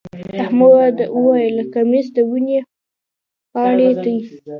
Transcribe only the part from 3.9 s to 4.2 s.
دی.